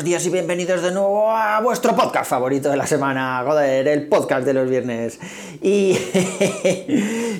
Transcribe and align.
Buenos 0.00 0.08
días 0.08 0.26
y 0.26 0.30
bienvenidos 0.30 0.80
de 0.80 0.92
nuevo 0.92 1.30
a 1.30 1.60
vuestro 1.60 1.94
podcast 1.94 2.30
favorito 2.30 2.70
de 2.70 2.76
la 2.78 2.86
semana, 2.86 3.44
joder, 3.46 3.86
el 3.86 4.08
podcast 4.08 4.46
de 4.46 4.54
los 4.54 4.70
viernes. 4.70 5.18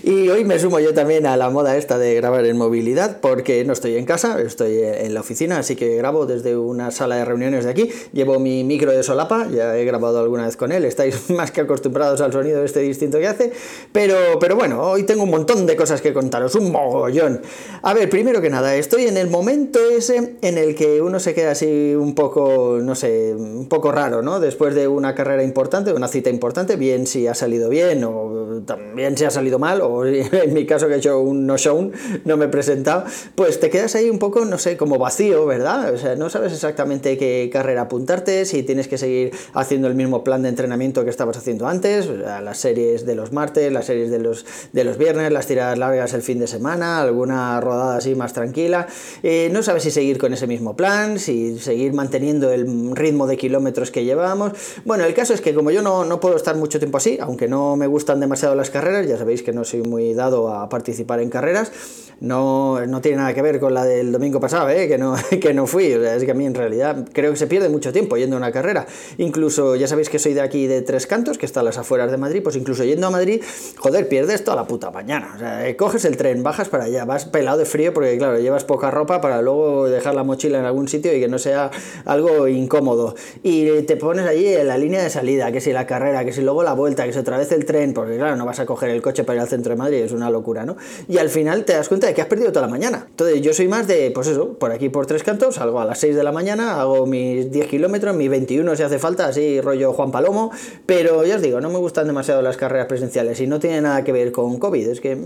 Y, 0.03 0.29
hoy 0.29 0.45
me 0.45 0.59
sumo 0.59 0.79
yo 0.79 0.95
también 0.95 1.27
a 1.27 1.37
la 1.37 1.51
moda 1.51 1.77
esta 1.77 1.99
de 1.99 2.15
grabar 2.15 2.45
en 2.47 2.57
movilidad 2.57 3.21
porque 3.21 3.65
no 3.65 3.73
estoy 3.73 3.97
en 3.97 4.05
casa, 4.05 4.41
estoy 4.41 4.79
en 4.83 5.15
la 5.15 5.21
oficina, 5.21 5.59
así 5.59 5.77
que 5.77 5.97
grabo 5.97 6.27
desde 6.27 6.57
una 6.57 6.91
sala 6.91 7.17
de 7.17 7.25
reuniones 7.25 7.65
de 7.65 7.71
aquí. 7.71 7.91
Llevo 8.13 8.39
mi 8.39 8.65
micro 8.65 8.93
de 8.93 9.03
solapa, 9.03 9.49
ya 9.49 9.77
he 9.77 9.85
grabado 9.85 10.21
alguna 10.21 10.47
vez 10.47 10.57
con 10.57 10.73
él, 10.73 10.85
estáis 10.85 11.31
más 11.31 11.51
que 11.51 11.63
acostumbrados 11.63 12.21
al 12.21 12.33
sonido 12.33 12.65
este 12.65 12.81
distinto 12.81 13.19
que 13.19 13.27
hace, 13.27 13.53
pero, 13.93 14.17
pero 14.39 14.57
bueno, 14.57 14.83
hoy 14.83 15.05
tengo 15.05 15.25
un 15.25 15.31
montón 15.31 15.67
de 15.67 15.77
cosas 15.77 16.01
que 16.01 16.13
contaros, 16.13 16.55
un 16.55 16.73
mogollón. 16.73 17.43
A 17.83 17.95
ver, 17.95 18.09
primero 18.09 18.41
que 18.41 18.51
nada, 18.51 18.75
estoy 18.77 19.05
en 19.05 19.17
el 19.17 19.29
momento 19.29 19.81
ese 19.91 20.37
en 20.41 20.59
el 20.59 20.75
que 20.75 21.03
uno 21.03 21.21
se 21.21 21.35
queda 21.35 21.53
así 21.53 21.95
un 21.95 22.15
poco, 22.15 22.50
no 22.83 22.95
sé, 22.95 23.35
un 23.35 23.69
poco 23.69 23.93
raro, 23.93 24.23
¿no? 24.23 24.41
Después 24.41 24.75
de 24.75 24.89
una 24.89 25.15
carrera 25.15 25.43
importante, 25.43 25.93
una 25.93 26.09
cita 26.09 26.31
importante, 26.31 26.77
bien 26.77 27.07
si 27.07 27.27
ha 27.27 27.35
salido 27.35 27.69
bien 27.69 28.05
o 28.05 28.63
también 28.67 29.17
si 29.17 29.25
ha 29.25 29.31
salido 29.31 29.59
mal, 29.59 29.81
o 29.81 30.05
en 30.07 30.55
mi 30.55 30.67
caso 30.67 30.89
que 30.89 30.95
he 30.95 30.97
hecho 30.99 31.21
un 31.21 31.47
no-show, 31.47 31.91
no 32.25 32.37
me 32.37 32.47
he 32.47 32.49
presentado, 32.49 33.05
pues 33.35 33.61
te 33.61 33.71
quedas 33.71 33.95
ahí 33.95 34.11
un 34.11 34.19
poco, 34.19 34.45
no 34.45 34.59
sé, 34.59 34.77
como 34.77 34.99
vacío, 34.99 35.47
¿verdad? 35.47 35.93
O 35.93 35.99
sea, 35.99 36.17
no 36.17 36.31
sabes 36.31 36.53
exactamente 36.53 37.17
qué 37.19 37.51
carrera 37.53 37.83
apuntarte, 37.83 38.45
si 38.45 38.63
tienes 38.63 38.89
que 38.89 38.99
seguir 38.99 39.33
haciendo 39.55 39.89
el 39.89 39.95
mismo 39.95 40.25
plan 40.25 40.43
de 40.43 40.49
entrenamiento 40.49 41.05
que 41.05 41.11
estabas 41.11 41.37
haciendo 41.37 41.67
antes, 41.67 42.09
las 42.09 42.59
series 42.59 43.07
de 43.07 43.15
los 43.15 43.33
martes, 43.33 43.73
las 43.73 43.87
series 43.87 44.11
de 44.11 44.19
los, 44.19 44.45
de 44.73 44.85
los 44.85 44.99
viernes, 44.99 45.33
las 45.33 45.47
tiradas 45.47 45.79
largas 45.79 46.15
el 46.15 46.23
fin 46.23 46.39
de 46.39 46.47
semana, 46.47 47.01
alguna 47.01 47.61
rodada 47.61 47.97
así 47.97 48.15
más 48.15 48.33
tranquila. 48.33 48.87
Eh, 49.23 49.51
no 49.53 49.63
sabes 49.63 49.83
si 49.83 49.91
seguir 49.91 50.19
con 50.19 50.33
ese 50.33 50.47
mismo 50.47 50.77
plan, 50.77 51.19
si 51.19 51.59
seguir 51.59 51.93
manteniendo 51.93 52.40
el 52.53 52.95
ritmo 52.97 53.27
de 53.27 53.37
kilómetros 53.37 53.91
que 53.91 54.05
llevábamos. 54.05 54.53
Bueno, 54.85 55.05
el 55.05 55.15
caso 55.15 55.35
es 55.35 55.41
que 55.41 55.55
como 55.55 55.71
yo 55.71 55.83
no, 55.83 56.05
no 56.05 56.21
puedo 56.21 56.37
estar 56.37 56.57
mucho 56.57 56.79
tiempo 56.79 56.99
así, 56.99 57.19
aunque 57.21 57.49
no 57.49 57.77
me 57.77 57.87
gustan 57.87 58.21
demasiado 58.21 58.55
las 58.55 58.71
carreras, 58.71 59.07
ya 59.07 59.19
sabéis 59.19 59.43
que 59.43 59.53
no 59.53 59.65
soy 59.65 59.83
muy 59.83 60.15
dado 60.15 60.55
a 60.55 60.69
participar 60.69 61.21
en 61.21 61.31
carreras, 61.31 61.73
no, 62.21 62.87
no 62.87 63.01
tiene 63.01 63.17
nada 63.19 63.35
que 63.35 63.43
ver 63.43 63.59
con 63.59 63.73
la 63.73 63.85
del 63.85 64.13
domingo 64.13 64.41
pasado, 64.41 64.69
¿eh? 64.69 64.87
que, 64.89 64.99
no, 64.99 65.15
que 65.41 65.55
no 65.55 65.67
fui. 65.67 65.93
O 65.95 66.01
sea, 66.01 66.15
es 66.17 66.25
que 66.25 66.31
a 66.31 66.35
mí 66.35 66.47
en 66.47 66.55
realidad 66.55 67.09
creo 67.13 67.31
que 67.33 67.37
se 67.37 67.47
pierde 67.47 67.69
mucho 67.69 67.93
tiempo 67.93 68.17
yendo 68.17 68.37
a 68.37 68.39
una 68.39 68.53
carrera. 68.53 68.87
Incluso, 69.19 69.75
ya 69.77 69.89
sabéis 69.89 70.11
que 70.11 70.19
soy 70.19 70.35
de 70.35 70.43
aquí 70.43 70.67
de 70.67 70.83
Tres 70.83 71.07
Cantos, 71.07 71.39
que 71.39 71.47
está 71.47 71.63
las 71.63 71.79
afueras 71.79 72.11
de 72.11 72.19
Madrid, 72.19 72.43
pues 72.43 72.57
incluso 72.57 72.85
yendo 72.85 73.07
a 73.07 73.11
Madrid, 73.11 73.43
joder, 73.79 74.09
pierdes 74.09 74.45
toda 74.45 74.57
la 74.57 74.67
puta 74.67 74.91
mañana. 74.91 75.33
O 75.35 75.39
sea, 75.39 75.67
eh, 75.67 75.77
coges 75.77 76.05
el 76.05 76.17
tren, 76.17 76.43
bajas 76.43 76.69
para 76.69 76.85
allá, 76.85 77.05
vas 77.05 77.25
pelado 77.25 77.59
de 77.59 77.65
frío 77.65 77.95
porque, 77.95 78.17
claro, 78.19 78.39
llevas 78.39 78.65
poca 78.65 78.91
ropa 78.91 79.21
para 79.21 79.41
luego 79.41 79.89
dejar 79.89 80.15
la 80.15 80.23
mochila 80.23 80.59
en 80.59 80.67
algún 80.67 80.89
sitio 80.89 81.15
y 81.15 81.21
que 81.21 81.29
no 81.29 81.39
sea 81.39 81.71
algo 82.05 82.30
incómodo. 82.49 83.15
Y 83.43 83.83
te 83.83 83.97
pones 83.97 84.27
allí 84.27 84.47
en 84.47 84.69
la 84.69 84.79
línea 84.79 85.03
de 85.03 85.11
salida, 85.11 85.53
que 85.53 85.61
si 85.61 85.73
la 85.73 85.87
carrera, 85.87 86.25
que 86.25 86.33
si 86.33 86.43
luego 86.43 86.63
la 86.63 86.75
vuelta, 86.75 87.05
que 87.05 87.13
si 87.13 87.19
otra 87.19 87.39
vez 87.39 87.53
el 87.53 87.65
tren, 87.65 87.95
porque 87.95 88.17
claro, 88.17 88.37
no 88.37 88.47
vas 88.47 88.61
a 88.61 88.67
coger 88.67 88.91
el 88.91 89.03
coche 89.03 89.25
para 89.25 89.37
ir 89.37 89.43
al 89.43 89.49
centro 89.49 89.71
de 89.71 89.77
Madrid, 89.77 89.99
es 89.99 90.13
una 90.13 90.31
locura, 90.31 90.65
¿no? 90.65 90.77
Y 91.09 91.19
al 91.19 91.29
final 91.29 91.65
te 91.65 91.73
das 91.73 91.89
cuenta 91.89 92.07
de 92.07 92.15
que 92.15 92.23
has 92.23 92.29
perdido 92.29 92.53
toda 92.53 92.67
la 92.67 92.71
mañana. 92.71 93.07
Entonces 93.11 93.41
yo 93.41 93.53
soy 93.53 93.69
más 93.69 93.87
de, 93.87 94.11
pues 94.11 94.27
eso, 94.27 94.55
por 94.55 94.73
aquí 94.73 94.89
por 94.89 95.07
tres 95.07 95.23
cantos, 95.23 95.57
salgo 95.57 95.81
a 95.81 95.85
las 95.85 95.99
6 95.99 96.17
de 96.17 96.23
la 96.23 96.33
mañana, 96.33 96.81
hago 96.81 97.07
mis 97.07 97.51
10 97.51 97.67
kilómetros, 97.67 98.15
mis 98.15 98.31
21 98.31 98.77
si 98.77 98.83
hace 98.83 98.99
falta, 98.99 99.27
así 99.27 99.61
rollo 99.61 99.93
Juan 99.93 100.11
Palomo, 100.11 100.51
pero 100.87 101.25
ya 101.25 101.37
os 101.37 101.43
digo, 101.43 101.61
no 101.61 101.71
me 101.71 101.79
gustan 101.79 102.07
demasiado 102.07 102.43
las 102.43 102.57
carreras 102.57 102.87
presenciales 102.87 103.41
y 103.41 103.47
no 103.47 103.59
tiene 103.59 103.81
nada 103.81 104.05
que 104.05 104.13
ver 104.13 104.33
con 104.33 104.59
COVID, 104.59 104.89
es 104.89 105.01
que 105.01 105.19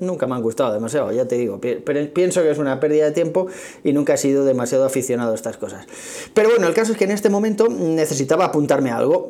nunca 0.00 0.26
me 0.26 0.34
han 0.34 0.42
gustado 0.42 0.72
demasiado, 0.72 1.12
ya 1.12 1.26
te 1.26 1.36
digo, 1.36 1.60
pienso 1.60 2.42
que 2.42 2.50
es 2.50 2.58
una 2.58 2.80
pérdida 2.80 3.06
de 3.06 3.12
tiempo 3.12 3.46
y 3.84 3.92
nunca 3.92 4.14
he 4.14 4.18
sido 4.18 4.44
demasiado 4.44 4.84
aficionado 4.84 5.32
a 5.32 5.34
estas 5.34 5.56
cosas. 5.56 5.86
Pero 6.34 6.47
bueno, 6.50 6.66
el 6.66 6.74
caso 6.74 6.92
es 6.92 6.98
que 6.98 7.04
en 7.04 7.10
este 7.10 7.30
momento 7.30 7.68
necesitaba 7.68 8.46
apuntarme 8.46 8.90
a 8.90 8.96
algo. 8.96 9.28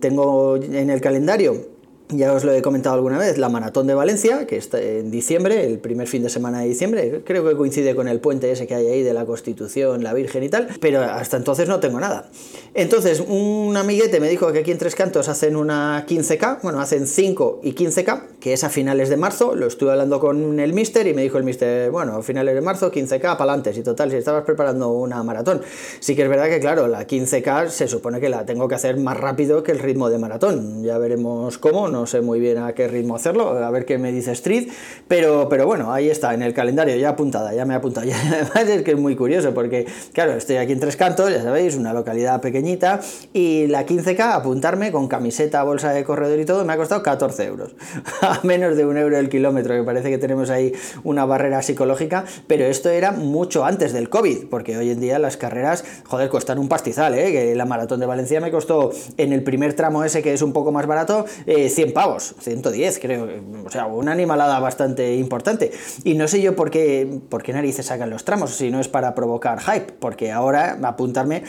Tengo 0.00 0.56
en 0.56 0.90
el 0.90 1.00
calendario 1.00 1.75
ya 2.10 2.32
os 2.32 2.44
lo 2.44 2.52
he 2.52 2.62
comentado 2.62 2.94
alguna 2.94 3.18
vez, 3.18 3.36
la 3.36 3.48
Maratón 3.48 3.86
de 3.88 3.94
Valencia, 3.94 4.46
que 4.46 4.56
está 4.56 4.80
en 4.80 5.10
diciembre, 5.10 5.66
el 5.66 5.78
primer 5.78 6.06
fin 6.06 6.22
de 6.22 6.28
semana 6.28 6.60
de 6.60 6.68
diciembre, 6.68 7.22
creo 7.24 7.44
que 7.44 7.56
coincide 7.56 7.96
con 7.96 8.06
el 8.06 8.20
puente 8.20 8.50
ese 8.52 8.66
que 8.66 8.76
hay 8.76 8.86
ahí 8.86 9.02
de 9.02 9.12
la 9.12 9.26
Constitución, 9.26 10.04
la 10.04 10.14
Virgen 10.14 10.44
y 10.44 10.48
tal, 10.48 10.68
pero 10.80 11.02
hasta 11.02 11.36
entonces 11.36 11.68
no 11.68 11.80
tengo 11.80 11.98
nada. 11.98 12.30
Entonces, 12.74 13.20
un 13.26 13.76
amiguete 13.76 14.20
me 14.20 14.28
dijo 14.28 14.52
que 14.52 14.60
aquí 14.60 14.70
en 14.70 14.78
Tres 14.78 14.94
Cantos 14.94 15.28
hacen 15.28 15.56
una 15.56 16.06
15K, 16.06 16.60
bueno, 16.62 16.80
hacen 16.80 17.06
5 17.06 17.60
y 17.64 17.74
15K, 17.74 18.22
que 18.38 18.52
es 18.52 18.62
a 18.62 18.68
finales 18.68 19.08
de 19.08 19.16
marzo, 19.16 19.56
lo 19.56 19.66
estuve 19.66 19.90
hablando 19.90 20.20
con 20.20 20.60
el 20.60 20.72
mister 20.72 21.06
y 21.08 21.14
me 21.14 21.22
dijo 21.22 21.38
el 21.38 21.44
mister, 21.44 21.90
bueno, 21.90 22.16
a 22.16 22.22
finales 22.22 22.54
de 22.54 22.60
marzo, 22.60 22.92
15K, 22.92 23.20
para 23.20 23.34
adelante, 23.34 23.72
si 23.72 23.82
total, 23.82 24.10
si 24.10 24.16
estabas 24.16 24.44
preparando 24.44 24.92
una 24.92 25.22
maratón. 25.22 25.62
Sí 25.98 26.14
que 26.14 26.22
es 26.22 26.28
verdad 26.28 26.48
que, 26.48 26.60
claro, 26.60 26.86
la 26.86 27.06
15K 27.06 27.68
se 27.68 27.88
supone 27.88 28.20
que 28.20 28.28
la 28.28 28.46
tengo 28.46 28.68
que 28.68 28.76
hacer 28.76 28.96
más 28.98 29.16
rápido 29.16 29.62
que 29.62 29.72
el 29.72 29.80
ritmo 29.80 30.08
de 30.08 30.18
maratón, 30.18 30.84
ya 30.84 30.98
veremos 30.98 31.58
cómo, 31.58 31.88
no 31.96 32.06
sé 32.06 32.20
muy 32.20 32.40
bien 32.40 32.58
a 32.58 32.74
qué 32.74 32.88
ritmo 32.88 33.16
hacerlo, 33.16 33.48
a 33.48 33.70
ver 33.70 33.86
qué 33.86 33.96
me 33.96 34.12
dice 34.12 34.32
Street, 34.32 34.68
pero, 35.08 35.48
pero 35.48 35.64
bueno, 35.64 35.94
ahí 35.94 36.10
está, 36.10 36.34
en 36.34 36.42
el 36.42 36.52
calendario 36.52 36.94
ya 36.96 37.10
apuntada, 37.10 37.54
ya 37.54 37.64
me 37.64 37.72
he 37.74 37.76
apuntado. 37.76 38.06
Ya, 38.06 38.16
además 38.30 38.68
es 38.68 38.82
que 38.82 38.92
es 38.92 38.98
muy 38.98 39.16
curioso 39.16 39.54
porque, 39.54 39.86
claro, 40.12 40.34
estoy 40.34 40.56
aquí 40.56 40.72
en 40.72 40.80
Tres 40.80 40.96
Cantos, 40.96 41.30
ya 41.30 41.42
sabéis, 41.42 41.74
una 41.76 41.92
localidad 41.92 42.40
pequeñita, 42.40 43.00
y 43.32 43.66
la 43.66 43.86
15K, 43.86 44.34
apuntarme 44.34 44.92
con 44.92 45.08
camiseta, 45.08 45.62
bolsa 45.62 45.92
de 45.92 46.04
corredor 46.04 46.38
y 46.38 46.44
todo, 46.44 46.64
me 46.64 46.74
ha 46.74 46.76
costado 46.76 47.02
14 47.02 47.44
euros, 47.44 47.74
a 48.20 48.40
menos 48.44 48.76
de 48.76 48.84
un 48.84 48.98
euro 48.98 49.16
el 49.16 49.28
kilómetro, 49.28 49.74
que 49.74 49.82
parece 49.82 50.10
que 50.10 50.18
tenemos 50.18 50.50
ahí 50.50 50.72
una 51.04 51.24
barrera 51.24 51.62
psicológica, 51.62 52.26
pero 52.46 52.66
esto 52.66 52.90
era 52.90 53.12
mucho 53.12 53.64
antes 53.64 53.92
del 53.92 54.10
COVID, 54.10 54.46
porque 54.50 54.76
hoy 54.76 54.90
en 54.90 55.00
día 55.00 55.18
las 55.18 55.36
carreras, 55.36 55.84
joder, 56.04 56.28
cuestan 56.28 56.58
un 56.58 56.68
pastizal, 56.68 57.14
¿eh? 57.14 57.32
que 57.32 57.54
la 57.54 57.64
maratón 57.64 57.98
de 58.00 58.06
Valencia 58.06 58.40
me 58.40 58.50
costó 58.50 58.92
en 59.16 59.32
el 59.32 59.42
primer 59.42 59.74
tramo 59.74 60.04
ese, 60.04 60.22
que 60.22 60.34
es 60.34 60.42
un 60.42 60.52
poco 60.52 60.70
más 60.70 60.86
barato, 60.86 61.24
eh, 61.46 61.70
100 61.70 61.85
pavos 61.92 62.34
110 62.40 62.98
creo, 62.98 63.28
o 63.64 63.70
sea, 63.70 63.86
una 63.86 64.12
animalada 64.12 64.58
bastante 64.60 65.16
importante. 65.16 65.72
Y 66.04 66.14
no 66.14 66.28
sé 66.28 66.40
yo 66.40 66.56
por 66.56 66.70
qué, 66.70 67.20
por 67.28 67.42
qué 67.42 67.52
narices 67.52 67.86
sacan 67.86 68.10
los 68.10 68.24
tramos, 68.24 68.50
si 68.50 68.70
no 68.70 68.80
es 68.80 68.88
para 68.88 69.14
provocar 69.14 69.60
hype, 69.60 69.92
porque 69.98 70.32
ahora 70.32 70.78
apuntarme 70.82 71.42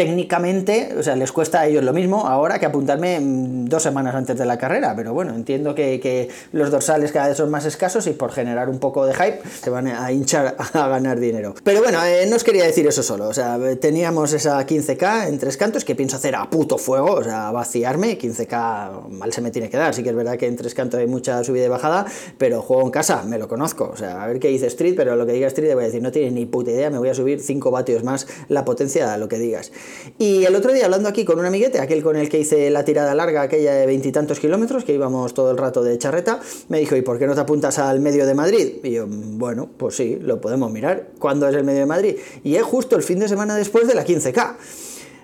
técnicamente, 0.00 0.94
o 0.98 1.02
sea, 1.02 1.14
les 1.14 1.30
cuesta 1.30 1.60
a 1.60 1.66
ellos 1.66 1.84
lo 1.84 1.92
mismo 1.92 2.26
ahora 2.26 2.58
que 2.58 2.64
apuntarme 2.64 3.18
dos 3.20 3.82
semanas 3.82 4.14
antes 4.14 4.38
de 4.38 4.46
la 4.46 4.56
carrera, 4.56 4.94
pero 4.96 5.12
bueno, 5.12 5.34
entiendo 5.34 5.74
que, 5.74 6.00
que, 6.00 6.30
los 6.52 6.70
dorsales 6.70 7.12
cada 7.12 7.28
vez 7.28 7.36
son 7.36 7.50
más 7.50 7.66
escasos 7.66 8.06
y 8.06 8.12
por 8.12 8.32
generar 8.32 8.70
un 8.70 8.78
poco 8.78 9.04
de 9.04 9.12
hype 9.12 9.40
se 9.62 9.68
van 9.68 9.88
a 9.88 10.10
hinchar 10.10 10.56
a 10.72 10.88
ganar 10.88 11.20
dinero. 11.20 11.54
Pero 11.64 11.82
bueno, 11.82 12.02
eh, 12.02 12.24
no 12.30 12.36
os 12.36 12.44
quería 12.44 12.64
decir 12.64 12.86
eso 12.86 13.02
solo, 13.02 13.28
o 13.28 13.34
sea, 13.34 13.58
teníamos 13.78 14.32
esa 14.32 14.66
15K 14.66 15.28
en 15.28 15.38
tres 15.38 15.58
cantos 15.58 15.84
que 15.84 15.94
pienso 15.94 16.16
hacer 16.16 16.34
a 16.34 16.48
puto 16.48 16.78
fuego, 16.78 17.16
o 17.16 17.22
sea, 17.22 17.50
vaciarme, 17.50 18.18
15K 18.18 19.06
mal 19.10 19.34
se 19.34 19.42
me 19.42 19.50
tiene 19.50 19.68
que 19.68 19.76
dar, 19.76 19.92
sí 19.92 20.02
que 20.02 20.08
es 20.08 20.16
verdad 20.16 20.38
que 20.38 20.46
en 20.46 20.56
tres 20.56 20.72
cantos 20.72 20.98
hay 20.98 21.08
mucha 21.08 21.44
subida 21.44 21.66
y 21.66 21.68
bajada, 21.68 22.06
pero 22.38 22.62
juego 22.62 22.84
en 22.84 22.90
casa, 22.90 23.22
me 23.24 23.36
lo 23.36 23.48
conozco, 23.48 23.90
o 23.92 23.98
sea, 23.98 24.22
a 24.22 24.26
ver 24.26 24.40
qué 24.40 24.48
dice 24.48 24.66
Street, 24.68 24.94
pero 24.96 25.14
lo 25.16 25.26
que 25.26 25.32
diga 25.32 25.46
Street 25.48 25.68
le 25.68 25.74
voy 25.74 25.84
a 25.84 25.88
decir, 25.88 26.00
no 26.00 26.10
tiene 26.10 26.30
ni 26.30 26.46
puta 26.46 26.70
idea, 26.70 26.88
me 26.88 26.96
voy 26.96 27.10
a 27.10 27.14
subir 27.14 27.40
5 27.40 27.70
vatios 27.70 28.02
más 28.02 28.26
la 28.48 28.64
potencia 28.64 29.12
a 29.12 29.18
lo 29.18 29.28
que 29.28 29.38
digas. 29.38 29.72
Y 30.18 30.44
el 30.44 30.54
otro 30.54 30.72
día 30.72 30.84
hablando 30.84 31.08
aquí 31.08 31.24
con 31.24 31.38
un 31.38 31.46
amiguete, 31.46 31.80
aquel 31.80 32.02
con 32.02 32.16
el 32.16 32.28
que 32.28 32.38
hice 32.38 32.70
la 32.70 32.84
tirada 32.84 33.14
larga, 33.14 33.42
aquella 33.42 33.74
de 33.74 33.86
veintitantos 33.86 34.40
kilómetros, 34.40 34.84
que 34.84 34.94
íbamos 34.94 35.34
todo 35.34 35.50
el 35.50 35.56
rato 35.56 35.82
de 35.82 35.98
charreta, 35.98 36.40
me 36.68 36.78
dijo, 36.78 36.96
¿y 36.96 37.02
por 37.02 37.18
qué 37.18 37.26
no 37.26 37.34
te 37.34 37.40
apuntas 37.40 37.78
al 37.78 38.00
medio 38.00 38.26
de 38.26 38.34
Madrid? 38.34 38.74
Y 38.82 38.92
yo, 38.92 39.06
bueno, 39.08 39.68
pues 39.76 39.96
sí, 39.96 40.18
lo 40.20 40.40
podemos 40.40 40.70
mirar. 40.70 41.08
¿Cuándo 41.18 41.48
es 41.48 41.54
el 41.54 41.64
medio 41.64 41.80
de 41.80 41.86
Madrid? 41.86 42.16
Y 42.44 42.56
es 42.56 42.62
justo 42.62 42.96
el 42.96 43.02
fin 43.02 43.18
de 43.18 43.28
semana 43.28 43.56
después 43.56 43.86
de 43.86 43.94
la 43.94 44.04
15K. 44.04 44.56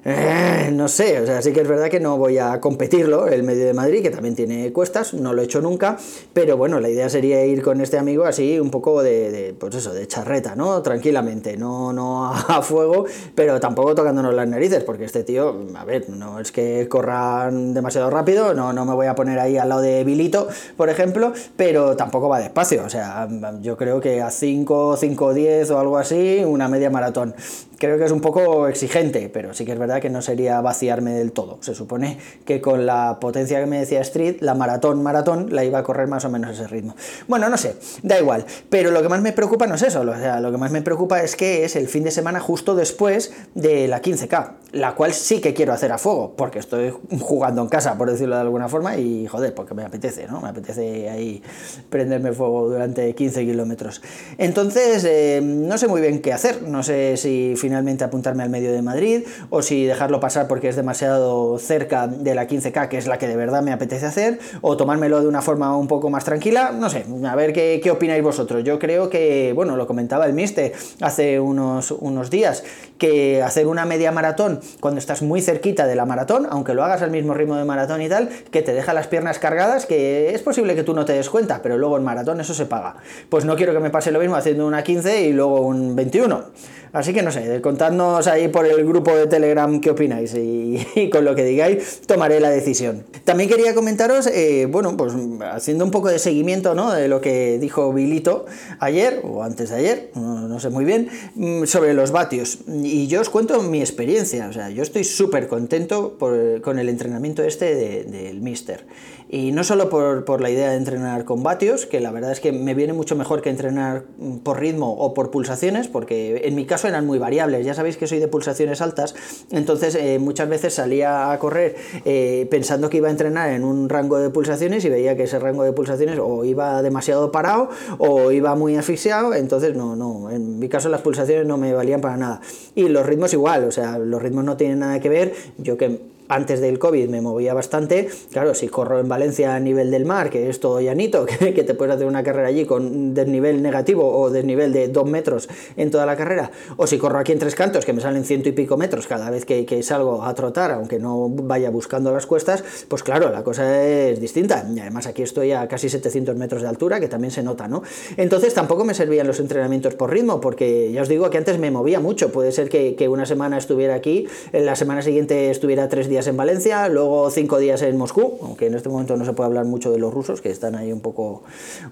Eh, 0.08 0.70
no 0.72 0.86
sé, 0.86 1.20
o 1.20 1.26
sea, 1.26 1.42
sí 1.42 1.52
que 1.52 1.62
es 1.62 1.66
verdad 1.66 1.88
que 1.88 1.98
no 1.98 2.16
voy 2.16 2.38
a 2.38 2.60
competirlo, 2.60 3.26
el 3.26 3.42
medio 3.42 3.66
de 3.66 3.74
Madrid, 3.74 4.02
que 4.02 4.10
también 4.10 4.36
tiene 4.36 4.72
cuestas, 4.72 5.14
no 5.14 5.32
lo 5.32 5.42
he 5.42 5.46
hecho 5.46 5.60
nunca, 5.60 5.96
pero 6.32 6.56
bueno, 6.56 6.78
la 6.78 6.88
idea 6.88 7.08
sería 7.08 7.44
ir 7.44 7.60
con 7.60 7.80
este 7.80 7.98
amigo 7.98 8.24
así 8.24 8.60
un 8.60 8.70
poco 8.70 9.02
de, 9.02 9.56
pues 9.58 9.74
eso, 9.74 9.92
de 9.92 10.06
charreta, 10.06 10.54
¿no? 10.54 10.80
Tranquilamente, 10.80 11.56
no, 11.56 11.92
no 11.92 12.32
a 12.32 12.62
fuego, 12.62 13.06
pero 13.34 13.58
tampoco 13.58 13.96
tocándonos 13.96 14.32
las 14.32 14.46
narices, 14.46 14.84
porque 14.84 15.06
este 15.06 15.24
tío, 15.24 15.56
a 15.74 15.84
ver, 15.84 16.08
no 16.08 16.38
es 16.38 16.52
que 16.52 16.86
corran 16.88 17.74
demasiado 17.74 18.08
rápido, 18.08 18.54
no, 18.54 18.72
no 18.72 18.84
me 18.84 18.94
voy 18.94 19.08
a 19.08 19.16
poner 19.16 19.40
ahí 19.40 19.56
al 19.56 19.70
lado 19.70 19.80
de 19.80 20.04
Bilito, 20.04 20.46
por 20.76 20.88
ejemplo, 20.88 21.32
pero 21.56 21.96
tampoco 21.96 22.28
va 22.28 22.38
despacio, 22.38 22.84
o 22.84 22.88
sea, 22.88 23.28
yo 23.60 23.76
creo 23.76 24.00
que 24.00 24.22
a 24.22 24.30
5, 24.30 24.98
5, 24.98 25.34
10 25.34 25.70
o 25.72 25.80
algo 25.80 25.98
así, 25.98 26.44
una 26.46 26.68
media 26.68 26.90
maratón. 26.90 27.34
Creo 27.78 27.98
que 27.98 28.04
es 28.04 28.12
un 28.12 28.20
poco 28.20 28.68
exigente, 28.68 29.28
pero 29.28 29.54
sí 29.54 29.64
que 29.64 29.72
es 29.72 29.78
verdad 29.78 30.00
que 30.00 30.10
no 30.10 30.22
sería 30.22 30.60
vaciarme 30.60 31.12
del 31.12 31.32
todo. 31.32 31.58
Se 31.60 31.74
supone 31.74 32.18
que 32.44 32.60
con 32.60 32.86
la 32.86 33.18
potencia 33.20 33.60
que 33.60 33.66
me 33.66 33.78
decía 33.78 34.00
Street, 34.00 34.36
la 34.40 34.54
maratón, 34.54 35.02
maratón, 35.02 35.54
la 35.54 35.64
iba 35.64 35.78
a 35.78 35.82
correr 35.82 36.08
más 36.08 36.24
o 36.24 36.30
menos 36.30 36.52
ese 36.52 36.66
ritmo. 36.66 36.94
Bueno, 37.28 37.48
no 37.48 37.56
sé, 37.56 37.76
da 38.02 38.18
igual. 38.18 38.44
Pero 38.70 38.90
lo 38.90 39.02
que 39.02 39.08
más 39.08 39.20
me 39.20 39.32
preocupa 39.32 39.66
no 39.66 39.74
es 39.74 39.82
eso, 39.82 40.00
o 40.00 40.16
sea, 40.16 40.40
lo 40.40 40.50
que 40.50 40.58
más 40.58 40.70
me 40.70 40.82
preocupa 40.82 41.22
es 41.22 41.36
que 41.36 41.64
es 41.64 41.76
el 41.76 41.88
fin 41.88 42.04
de 42.04 42.10
semana 42.10 42.40
justo 42.40 42.74
después 42.74 43.32
de 43.54 43.88
la 43.88 44.00
15K, 44.00 44.50
la 44.72 44.94
cual 44.94 45.12
sí 45.12 45.40
que 45.40 45.54
quiero 45.54 45.72
hacer 45.72 45.92
a 45.92 45.98
fuego, 45.98 46.34
porque 46.36 46.58
estoy 46.58 46.92
jugando 47.20 47.62
en 47.62 47.68
casa, 47.68 47.96
por 47.96 48.10
decirlo 48.10 48.36
de 48.36 48.42
alguna 48.42 48.68
forma, 48.68 48.96
y 48.96 49.26
joder, 49.26 49.54
porque 49.54 49.74
me 49.74 49.84
apetece, 49.84 50.26
¿no? 50.26 50.40
Me 50.40 50.48
apetece 50.48 51.08
ahí 51.08 51.42
prenderme 51.90 52.32
fuego 52.32 52.68
durante 52.68 53.14
15 53.14 53.44
kilómetros. 53.44 54.02
Entonces, 54.38 55.04
eh, 55.04 55.40
no 55.42 55.78
sé 55.78 55.88
muy 55.88 56.00
bien 56.00 56.20
qué 56.20 56.32
hacer, 56.32 56.62
no 56.62 56.82
sé 56.82 57.16
si 57.16 57.54
finalmente 57.66 58.04
apuntarme 58.04 58.44
al 58.44 58.48
medio 58.48 58.72
de 58.72 58.80
Madrid 58.80 59.24
o 59.50 59.60
si 59.60 59.86
dejarlo 59.86 60.20
pasar 60.20 60.46
porque 60.46 60.68
es 60.68 60.76
demasiado 60.76 61.58
cerca 61.58 62.06
de 62.06 62.32
la 62.32 62.46
15K, 62.46 62.86
que 62.86 62.96
es 62.96 63.08
la 63.08 63.18
que 63.18 63.26
de 63.26 63.34
verdad 63.34 63.60
me 63.60 63.72
apetece 63.72 64.06
hacer, 64.06 64.38
o 64.60 64.76
tomármelo 64.76 65.20
de 65.20 65.26
una 65.26 65.42
forma 65.42 65.76
un 65.76 65.88
poco 65.88 66.08
más 66.08 66.24
tranquila, 66.24 66.70
no 66.70 66.88
sé, 66.88 67.04
a 67.28 67.34
ver 67.34 67.52
qué, 67.52 67.80
qué 67.82 67.90
opináis 67.90 68.22
vosotros. 68.22 68.62
Yo 68.62 68.78
creo 68.78 69.10
que, 69.10 69.52
bueno, 69.52 69.76
lo 69.76 69.88
comentaba 69.88 70.26
el 70.26 70.32
Mister 70.32 70.72
hace 71.00 71.40
unos, 71.40 71.90
unos 71.90 72.30
días, 72.30 72.62
que 72.98 73.42
hacer 73.42 73.66
una 73.66 73.84
media 73.84 74.12
maratón 74.12 74.60
cuando 74.78 75.00
estás 75.00 75.22
muy 75.22 75.42
cerquita 75.42 75.88
de 75.88 75.96
la 75.96 76.06
maratón, 76.06 76.46
aunque 76.48 76.72
lo 76.72 76.84
hagas 76.84 77.02
al 77.02 77.10
mismo 77.10 77.34
ritmo 77.34 77.56
de 77.56 77.64
maratón 77.64 78.00
y 78.00 78.08
tal, 78.08 78.28
que 78.28 78.62
te 78.62 78.72
deja 78.72 78.94
las 78.94 79.08
piernas 79.08 79.40
cargadas, 79.40 79.86
que 79.86 80.34
es 80.34 80.42
posible 80.42 80.76
que 80.76 80.84
tú 80.84 80.94
no 80.94 81.04
te 81.04 81.14
des 81.14 81.28
cuenta, 81.28 81.62
pero 81.62 81.78
luego 81.78 81.96
en 81.96 82.04
maratón 82.04 82.40
eso 82.40 82.54
se 82.54 82.66
paga. 82.66 82.94
Pues 83.28 83.44
no 83.44 83.56
quiero 83.56 83.72
que 83.72 83.80
me 83.80 83.90
pase 83.90 84.12
lo 84.12 84.20
mismo 84.20 84.36
haciendo 84.36 84.68
una 84.68 84.84
15 84.84 85.22
y 85.22 85.32
luego 85.32 85.62
un 85.62 85.96
21. 85.96 86.44
Así 86.92 87.12
que 87.12 87.22
no 87.22 87.30
sé, 87.30 87.55
contadnos 87.62 88.26
ahí 88.26 88.48
por 88.48 88.66
el 88.66 88.84
grupo 88.84 89.14
de 89.14 89.26
Telegram 89.26 89.80
qué 89.80 89.90
opináis 89.90 90.34
y, 90.34 91.10
con 91.10 91.24
lo 91.24 91.34
que 91.34 91.44
digáis 91.44 92.02
tomaré 92.06 92.40
la 92.40 92.50
decisión. 92.50 93.04
También 93.24 93.48
quería 93.48 93.74
comentaros, 93.74 94.26
eh, 94.26 94.66
bueno, 94.70 94.96
pues 94.96 95.14
haciendo 95.52 95.84
un 95.84 95.90
poco 95.90 96.08
de 96.08 96.18
seguimiento 96.18 96.74
¿no? 96.74 96.92
de 96.92 97.08
lo 97.08 97.20
que 97.20 97.58
dijo 97.58 97.92
Bilito 97.92 98.46
ayer 98.78 99.20
o 99.22 99.42
antes 99.42 99.70
de 99.70 99.76
ayer, 99.76 100.10
no, 100.14 100.58
sé 100.60 100.70
muy 100.70 100.84
bien, 100.84 101.08
mm, 101.34 101.64
sobre 101.64 101.94
los 101.94 102.10
vatios. 102.10 102.58
Y 102.68 103.06
yo 103.06 103.20
os 103.20 103.30
cuento 103.30 103.62
mi 103.62 103.80
experiencia, 103.80 104.48
o 104.48 104.52
sea, 104.52 104.70
yo 104.70 104.82
estoy 104.82 105.04
súper 105.04 105.48
contento 105.48 106.16
con 106.18 106.78
el 106.78 106.88
entrenamiento 106.88 107.42
este 107.42 107.74
del 108.04 108.40
Mister. 108.40 108.84
Y 109.28 109.50
no 109.50 109.64
solo 109.64 109.88
por, 109.90 110.40
la 110.40 110.50
idea 110.50 110.70
de 110.70 110.76
entrenar 110.76 111.24
con 111.24 111.42
vatios, 111.42 111.86
que 111.86 111.98
la 111.98 112.12
verdad 112.12 112.30
es 112.30 112.38
que 112.38 112.52
me 112.52 112.74
viene 112.74 112.92
mucho 112.92 113.16
mejor 113.16 113.42
que 113.42 113.50
entrenar 113.50 114.04
por 114.44 114.60
ritmo 114.60 114.92
o 114.92 115.14
por 115.14 115.32
pulsaciones, 115.32 115.88
porque 115.88 116.42
en 116.44 116.54
mi 116.54 116.64
caso 116.64 116.86
eran 116.86 117.06
muy 117.06 117.18
Ya 117.64 117.74
sabéis 117.74 117.96
que 117.96 118.06
soy 118.06 118.18
de 118.18 118.28
pulsaciones 118.28 118.80
altas, 118.80 119.14
entonces 119.50 119.94
eh, 119.94 120.18
muchas 120.18 120.48
veces 120.48 120.74
salía 120.74 121.32
a 121.32 121.38
correr 121.38 121.76
eh, 122.04 122.46
pensando 122.50 122.90
que 122.90 122.98
iba 122.98 123.08
a 123.08 123.10
entrenar 123.10 123.50
en 123.50 123.64
un 123.64 123.88
rango 123.88 124.18
de 124.18 124.30
pulsaciones 124.30 124.84
y 124.84 124.88
veía 124.88 125.16
que 125.16 125.24
ese 125.24 125.38
rango 125.38 125.62
de 125.62 125.72
pulsaciones 125.72 126.18
o 126.20 126.44
iba 126.44 126.82
demasiado 126.82 127.30
parado 127.32 127.70
o 127.98 128.32
iba 128.32 128.54
muy 128.54 128.76
asfixiado, 128.76 129.34
entonces 129.34 129.74
no, 129.74 129.96
no, 129.96 130.30
en 130.30 130.58
mi 130.58 130.68
caso 130.68 130.88
las 130.88 131.00
pulsaciones 131.00 131.46
no 131.46 131.56
me 131.56 131.72
valían 131.72 132.00
para 132.00 132.16
nada. 132.16 132.40
Y 132.74 132.88
los 132.88 133.06
ritmos 133.06 133.32
igual, 133.32 133.64
o 133.64 133.70
sea, 133.70 133.98
los 133.98 134.22
ritmos 134.22 134.44
no 134.44 134.56
tienen 134.56 134.80
nada 134.80 135.00
que 135.00 135.08
ver. 135.08 135.34
Yo 135.58 135.76
que 135.76 136.15
antes 136.28 136.60
del 136.60 136.78
COVID 136.78 137.08
me 137.08 137.20
movía 137.20 137.54
bastante. 137.54 138.08
Claro, 138.32 138.54
si 138.54 138.68
corro 138.68 139.00
en 139.00 139.08
Valencia 139.08 139.54
a 139.54 139.60
nivel 139.60 139.90
del 139.90 140.04
mar, 140.04 140.30
que 140.30 140.48
es 140.48 140.60
todo 140.60 140.80
llanito, 140.80 141.26
que, 141.26 141.52
te 141.52 141.74
puedes 141.74 141.94
hacer 141.94 142.06
una 142.06 142.22
carrera 142.22 142.48
allí 142.48 142.64
con 142.64 143.14
desnivel 143.14 143.62
negativo 143.62 144.18
o 144.18 144.30
desnivel 144.30 144.72
de 144.72 144.88
2 144.88 145.06
metros 145.08 145.48
en 145.76 145.90
toda 145.90 146.06
la 146.06 146.16
carrera, 146.16 146.50
o 146.76 146.86
si 146.86 146.98
corro 146.98 147.18
aquí 147.18 147.32
en 147.32 147.38
Tres 147.38 147.54
Cantos, 147.54 147.84
que 147.84 147.92
me 147.92 148.00
salen 148.00 148.24
ciento 148.24 148.48
y 148.48 148.52
pico 148.52 148.76
metros 148.76 149.06
cada 149.06 149.30
vez 149.30 149.44
que, 149.44 149.66
que 149.66 149.82
salgo 149.82 150.24
a 150.24 150.34
trotar, 150.34 150.70
aunque 150.72 150.98
no 150.98 151.28
vaya 151.28 151.70
buscando 151.70 152.12
las 152.12 152.26
cuestas, 152.26 152.64
pues 152.88 153.02
claro, 153.02 153.30
la 153.30 153.42
cosa 153.42 153.84
es 153.84 154.20
distinta. 154.20 154.66
Y 154.74 154.80
además 154.80 155.06
aquí 155.06 155.22
estoy 155.22 155.52
a 155.52 155.68
casi 155.68 155.88
700 155.88 156.36
metros 156.36 156.62
de 156.62 156.68
altura, 156.68 157.00
que 157.00 157.08
también 157.08 157.30
se 157.30 157.42
nota, 157.42 157.68
¿no? 157.68 157.82
Entonces 158.16 158.54
tampoco 158.54 158.84
me 158.84 158.94
servían 158.94 159.26
los 159.26 159.40
entrenamientos 159.40 159.94
por 159.94 160.10
ritmo, 160.10 160.40
porque 160.40 160.90
ya 160.92 161.02
os 161.02 161.08
digo 161.08 161.30
que 161.30 161.38
antes 161.38 161.58
me 161.58 161.70
movía 161.70 162.00
mucho. 162.00 162.30
Puede 162.32 162.52
ser 162.52 162.68
que, 162.68 162.94
que 162.94 163.08
una 163.08 163.26
semana 163.26 163.58
estuviera 163.58 163.94
aquí, 163.94 164.26
en 164.52 164.66
la 164.66 164.76
semana 164.76 165.02
siguiente 165.02 165.50
estuviera 165.50 165.88
tres 165.88 166.08
días 166.08 166.15
en 166.26 166.38
Valencia, 166.38 166.88
luego 166.88 167.30
cinco 167.30 167.58
días 167.58 167.82
en 167.82 167.98
Moscú, 167.98 168.38
aunque 168.42 168.66
en 168.66 168.74
este 168.74 168.88
momento 168.88 169.14
no 169.18 169.26
se 169.26 169.34
puede 169.34 169.48
hablar 169.48 169.66
mucho 169.66 169.92
de 169.92 169.98
los 169.98 170.14
rusos, 170.14 170.40
que 170.40 170.50
están 170.50 170.74
ahí 170.74 170.90
un 170.90 171.00
poco, 171.00 171.42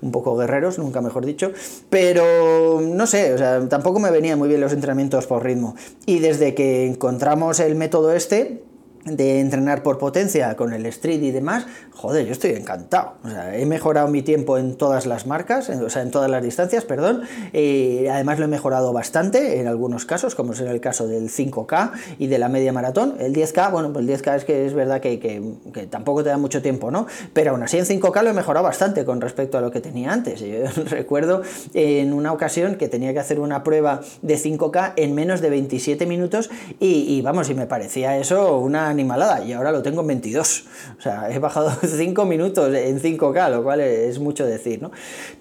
un 0.00 0.10
poco 0.10 0.34
guerreros, 0.36 0.78
nunca 0.78 1.02
mejor 1.02 1.26
dicho, 1.26 1.52
pero 1.90 2.80
no 2.80 3.06
sé, 3.06 3.34
o 3.34 3.38
sea, 3.38 3.68
tampoco 3.68 4.00
me 4.00 4.10
venían 4.10 4.38
muy 4.38 4.48
bien 4.48 4.62
los 4.62 4.72
entrenamientos 4.72 5.26
por 5.26 5.44
ritmo. 5.44 5.76
Y 6.06 6.20
desde 6.20 6.54
que 6.54 6.86
encontramos 6.86 7.60
el 7.60 7.74
método 7.74 8.12
este, 8.12 8.62
de 9.04 9.40
entrenar 9.40 9.82
por 9.82 9.98
potencia 9.98 10.56
con 10.56 10.72
el 10.72 10.86
street 10.86 11.22
y 11.22 11.30
demás, 11.30 11.66
joder, 11.92 12.26
yo 12.26 12.32
estoy 12.32 12.52
encantado. 12.52 13.14
O 13.22 13.28
sea, 13.28 13.56
he 13.56 13.66
mejorado 13.66 14.08
mi 14.08 14.22
tiempo 14.22 14.56
en 14.56 14.76
todas 14.76 15.06
las 15.06 15.26
marcas, 15.26 15.68
o 15.68 15.90
sea, 15.90 16.02
en 16.02 16.10
todas 16.10 16.30
las 16.30 16.42
distancias, 16.42 16.84
perdón. 16.84 17.22
además 17.52 18.38
lo 18.38 18.46
he 18.46 18.48
mejorado 18.48 18.92
bastante 18.92 19.60
en 19.60 19.66
algunos 19.66 20.06
casos, 20.06 20.34
como 20.34 20.52
es 20.52 20.60
en 20.60 20.68
el 20.68 20.80
caso 20.80 21.06
del 21.06 21.28
5K 21.28 21.92
y 22.18 22.28
de 22.28 22.38
la 22.38 22.48
media 22.48 22.72
maratón. 22.72 23.16
El 23.18 23.34
10K, 23.34 23.70
bueno, 23.70 23.92
pues 23.92 24.06
el 24.06 24.14
10K 24.14 24.36
es 24.36 24.44
que 24.44 24.66
es 24.66 24.72
verdad 24.72 25.00
que, 25.00 25.20
que, 25.20 25.86
tampoco 25.86 26.24
te 26.24 26.30
da 26.30 26.38
mucho 26.38 26.62
tiempo, 26.62 26.90
¿no? 26.90 27.06
Pero 27.32 27.50
aún 27.50 27.62
así 27.62 27.76
en 27.78 27.84
5K 27.84 28.22
lo 28.22 28.30
he 28.30 28.34
mejorado 28.34 28.64
bastante 28.64 29.04
con 29.04 29.20
respecto 29.20 29.58
a 29.58 29.60
lo 29.60 29.70
que 29.70 29.80
tenía 29.80 30.12
antes. 30.12 30.40
Yo 30.40 30.64
recuerdo 30.86 31.42
en 31.74 32.12
una 32.14 32.32
ocasión 32.32 32.76
que 32.76 32.88
tenía 32.88 33.12
que 33.12 33.20
hacer 33.20 33.38
una 33.38 33.64
prueba 33.64 34.00
de 34.22 34.36
5K 34.36 34.94
en 34.96 35.14
menos 35.14 35.42
de 35.42 35.50
27 35.50 36.06
minutos 36.06 36.50
y 36.80 37.20
vamos, 37.22 37.50
y 37.50 37.54
me 37.54 37.66
parecía 37.66 38.16
eso 38.16 38.58
una 38.58 38.93
animalada 38.94 39.44
y 39.44 39.52
ahora 39.52 39.72
lo 39.72 39.82
tengo 39.82 40.00
en 40.00 40.08
22. 40.08 40.64
O 40.98 41.02
sea, 41.02 41.30
he 41.30 41.38
bajado 41.38 41.70
5 41.86 42.24
minutos 42.24 42.74
en 42.74 43.00
5K, 43.00 43.50
lo 43.50 43.62
cual 43.62 43.80
es 43.80 44.18
mucho 44.18 44.46
decir, 44.46 44.80
¿no? 44.80 44.90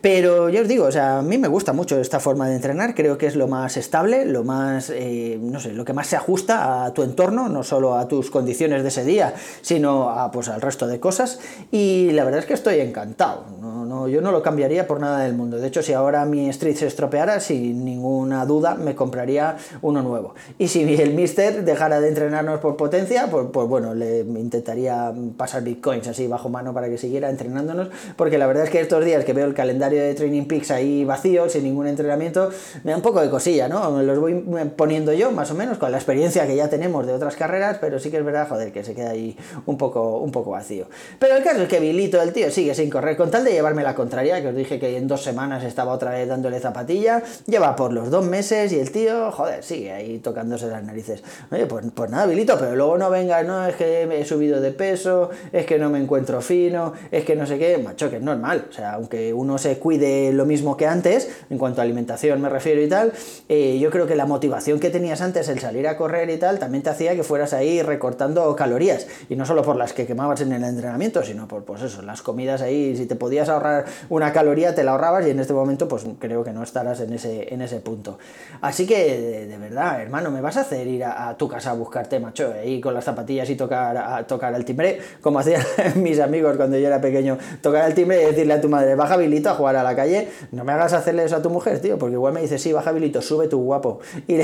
Pero 0.02 0.50
yo 0.50 0.62
os 0.62 0.68
digo, 0.68 0.86
o 0.86 0.92
sea, 0.92 1.20
a 1.20 1.22
mí 1.22 1.38
me 1.38 1.48
gusta 1.48 1.74
mucho 1.74 2.00
esta 2.00 2.20
forma 2.20 2.48
de 2.50 2.56
entrenar, 2.56 2.96
creo 2.96 3.18
que 3.18 3.28
es 3.28 3.36
lo 3.36 3.48
más 3.48 3.78
estable, 3.78 4.26
lo 4.26 4.44
más, 4.44 4.90
eh, 4.90 5.38
no 5.42 5.60
sé, 5.60 5.74
lo 5.74 5.86
que 5.86 5.94
más 5.94 6.08
se 6.08 6.16
ajusta 6.16 6.86
a 6.86 6.94
tu 6.94 7.04
entorno, 7.04 7.50
no 7.50 7.64
solo 7.64 7.98
a 7.98 8.08
tus 8.08 8.30
condiciones 8.30 8.84
de 8.84 8.90
ese 8.90 9.06
día, 9.06 9.34
sino 9.62 10.10
a, 10.10 10.32
pues, 10.32 10.50
al 10.50 10.62
resto 10.62 10.88
de 10.88 11.00
cosas. 11.00 11.40
Y 11.72 12.12
la 12.12 12.24
verdad 12.24 12.40
es 12.40 12.46
que 12.46 12.54
estoy 12.54 12.80
encantado, 12.80 13.46
no, 13.62 13.83
yo 14.08 14.22
no 14.22 14.32
lo 14.32 14.42
cambiaría 14.42 14.88
por 14.88 15.00
nada 15.00 15.20
del 15.24 15.34
mundo. 15.34 15.58
De 15.58 15.68
hecho, 15.68 15.82
si 15.82 15.94
ahora 15.94 16.26
mi 16.26 16.50
Street 16.50 16.76
se 16.76 16.88
estropeara, 16.88 17.40
sin 17.40 17.86
ninguna 17.86 18.46
duda 18.46 18.76
me 18.76 18.96
compraría 18.96 19.58
uno 19.82 20.02
nuevo. 20.02 20.36
Y 20.58 20.68
si 20.68 20.82
el 21.02 21.14
Mister 21.14 21.64
dejara 21.64 22.00
de 22.02 22.10
entrenarnos 22.10 22.60
por 22.60 22.76
potencia, 22.76 23.28
pues 23.30 23.48
pues 23.52 23.68
bueno, 23.68 23.94
le 23.94 24.22
intentaría 24.22 25.14
pasar 25.38 25.64
bitcoins 25.64 26.08
así 26.08 26.28
bajo 26.28 26.50
mano 26.50 26.74
para 26.74 26.90
que 26.90 26.98
siguiera 26.98 27.30
entrenándonos, 27.30 27.90
porque 28.16 28.38
la 28.38 28.48
verdad 28.48 28.64
es 28.64 28.70
que 28.70 28.82
estos 28.82 29.06
días 29.06 29.24
que 29.26 29.34
veo 29.34 29.46
el 29.46 29.54
calendario 29.54 30.02
de 30.02 30.14
Training 30.16 30.46
Peaks 30.46 30.72
ahí 30.72 31.06
vacío, 31.06 31.50
sin 31.50 31.64
ningún 31.64 31.88
entrenamiento, 31.88 32.50
me 32.84 32.92
da 32.92 32.98
un 32.98 33.04
poco 33.04 33.22
de 33.22 33.30
cosilla, 33.30 33.68
¿no? 33.68 33.92
Me 33.92 34.04
los 34.04 34.20
voy 34.20 34.34
poniendo 34.76 35.14
yo, 35.14 35.32
más 35.32 35.52
o 35.52 35.56
menos, 35.56 35.78
con 35.78 35.92
la 35.92 35.98
experiencia 35.98 36.48
que 36.48 36.56
ya 36.56 36.70
tenemos 36.70 37.06
de 37.06 37.14
otras 37.14 37.36
carreras, 37.36 37.78
pero 37.80 38.00
sí 38.00 38.10
que 38.10 38.18
es 38.18 38.26
verdad, 38.26 38.48
joder, 38.50 38.72
que 38.72 38.84
se 38.84 38.96
queda 38.96 39.12
ahí 39.12 39.38
un 39.66 39.78
poco, 39.78 40.20
un 40.20 40.32
poco 40.32 40.52
vacío. 40.52 40.88
Pero 41.20 41.36
el 41.36 41.44
caso 41.44 41.62
es 41.62 41.70
que 41.70 41.80
Vilito, 41.80 42.22
el 42.22 42.34
tío, 42.34 42.50
sigue 42.50 42.74
sin 42.74 42.90
correr, 42.90 43.16
con 43.16 43.30
tal 43.30 43.44
de 43.44 43.52
llevarme 43.52 43.83
la 43.84 43.96
contraria, 43.96 44.42
que 44.42 44.48
os 44.48 44.56
dije 44.56 44.80
que 44.80 44.98
en 44.98 45.08
dos 45.08 45.24
semanas 45.24 45.64
estaba 45.64 45.94
otra 45.94 46.12
vez 46.12 46.28
dándole 46.28 46.60
zapatilla, 46.60 47.22
lleva 47.46 47.76
por 47.76 47.94
los 47.94 48.10
dos 48.10 48.26
meses 48.26 48.72
y 48.72 48.80
el 48.80 48.92
tío, 48.92 49.32
joder, 49.32 49.64
sigue 49.64 49.92
ahí 49.92 50.20
tocándose 50.20 50.68
las 50.68 50.84
narices. 50.84 51.24
Oye, 51.52 51.66
pues, 51.66 51.86
pues 51.94 52.10
nada, 52.10 52.26
Vilito, 52.26 52.58
pero 52.58 52.76
luego 52.76 52.98
no 52.98 53.10
venga 53.10 53.44
no, 53.44 53.66
es 53.66 53.76
que 53.76 54.04
he 54.04 54.26
subido 54.26 54.62
de 54.62 54.72
peso, 54.72 55.30
es 55.52 55.66
que 55.66 55.80
no 55.80 55.90
me 55.90 56.00
encuentro 56.00 56.42
fino, 56.42 56.94
es 57.12 57.26
que 57.26 57.36
no 57.36 57.46
sé 57.46 57.58
qué, 57.58 57.78
macho, 57.78 58.10
que 58.10 58.18
es 58.18 58.22
normal. 58.22 58.68
O 58.70 58.74
sea, 58.74 58.94
aunque 58.94 59.34
uno 59.34 59.58
se 59.58 59.78
cuide 59.78 60.32
lo 60.34 60.46
mismo 60.46 60.78
que 60.78 60.88
antes, 60.88 61.30
en 61.50 61.58
cuanto 61.58 61.82
a 61.82 61.84
alimentación 61.84 62.42
me 62.42 62.50
refiero 62.50 62.82
y 62.82 62.88
tal, 62.88 63.14
eh, 63.50 63.80
yo 63.80 63.90
creo 63.90 64.08
que 64.08 64.16
la 64.16 64.26
motivación 64.26 64.80
que 64.80 64.90
tenías 64.90 65.22
antes, 65.22 65.50
el 65.50 65.60
salir 65.60 65.88
a 65.88 65.98
correr 65.98 66.30
y 66.30 66.38
tal, 66.38 66.60
también 66.60 66.84
te 66.84 66.90
hacía 66.90 67.16
que 67.16 67.24
fueras 67.24 67.54
ahí 67.54 67.82
recortando 67.82 68.56
calorías. 68.56 69.08
Y 69.30 69.36
no 69.36 69.46
solo 69.46 69.64
por 69.64 69.76
las 69.76 69.94
que 69.94 70.06
quemabas 70.06 70.42
en 70.42 70.52
el 70.54 70.64
entrenamiento, 70.64 71.24
sino 71.24 71.48
por, 71.48 71.64
pues 71.64 71.82
eso, 71.82 72.02
las 72.02 72.22
comidas 72.22 72.62
ahí, 72.62 72.96
si 72.96 73.06
te 73.06 73.16
podías 73.16 73.50
ahorrar 73.50 73.73
una 74.10 74.32
caloría, 74.34 74.76
te 74.76 74.84
la 74.84 74.92
ahorrabas 74.92 75.26
y 75.28 75.32
en 75.32 75.40
este 75.40 75.54
momento, 75.54 75.88
pues 75.88 76.06
creo 76.20 76.44
que 76.44 76.52
no 76.52 76.64
estarás 76.64 77.00
en 77.02 77.14
ese, 77.14 77.54
en 77.54 77.62
ese 77.62 77.80
punto. 77.80 78.18
Así 78.62 78.86
que, 78.86 79.48
de, 79.48 79.58
verdad, 79.58 80.02
hermano, 80.02 80.32
me 80.32 80.42
vas 80.42 80.58
a 80.58 80.62
hacer 80.62 80.88
ir 80.88 81.04
a, 81.04 81.36
tu 81.38 81.48
casa 81.48 81.72
a 81.72 81.74
buscarte, 81.74 82.20
macho, 82.20 82.54
ahí 82.54 82.80
con 82.80 82.94
las 82.94 83.06
zapatillas 83.06 83.50
y 83.50 83.56
tocar, 83.56 83.98
a, 83.98 84.26
tocar 84.28 84.54
el 84.56 84.66
timbre, 84.66 85.00
como 85.22 85.40
hacían 85.40 85.64
mis 85.96 86.20
amigos 86.20 86.58
cuando 86.58 86.78
yo 86.78 86.88
era 86.88 87.02
pequeño, 87.02 87.38
tocar 87.62 87.88
el 87.88 87.94
timbre 87.94 88.22
y 88.22 88.26
decirle 88.26 88.54
a 88.54 88.62
tu 88.62 88.70
madre, 88.70 88.96
baja 88.96 89.16
habilito 89.16 89.50
a 89.50 89.56
jugar 89.56 89.76
a 89.76 89.84
la 89.84 89.96
calle, 89.96 90.30
no 90.52 90.64
me 90.64 90.72
hagas 90.72 90.94
hacerle 90.94 91.24
eso 91.24 91.36
a 91.36 91.42
tu 91.42 91.50
mujer, 91.50 91.80
tío, 91.80 91.98
porque 91.98 92.14
igual 92.14 92.34
me 92.34 92.42
dice, 92.42 92.58
sí, 92.58 92.72
baja 92.74 92.90
habilito, 92.90 93.22
sube 93.22 93.48
tu 93.48 93.60
guapo, 93.60 94.00
y, 94.28 94.40